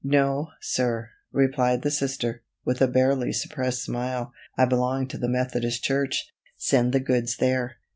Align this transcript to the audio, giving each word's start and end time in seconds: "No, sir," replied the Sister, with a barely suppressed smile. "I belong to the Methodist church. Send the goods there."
"No, 0.03 0.49
sir," 0.59 1.11
replied 1.31 1.83
the 1.83 1.91
Sister, 1.91 2.41
with 2.65 2.81
a 2.81 2.87
barely 2.87 3.31
suppressed 3.31 3.83
smile. 3.83 4.33
"I 4.57 4.65
belong 4.65 5.07
to 5.09 5.17
the 5.19 5.29
Methodist 5.29 5.83
church. 5.83 6.33
Send 6.57 6.91
the 6.91 6.99
goods 6.99 7.37
there." 7.37 7.77